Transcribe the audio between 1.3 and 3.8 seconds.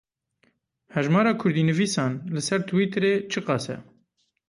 kurdînivîsan li ser Twitterê çi qas e?